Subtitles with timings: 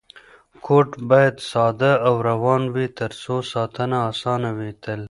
[0.65, 4.99] کوډ باید ساده او روان وي ترڅو ساتنه اسانه وي تل.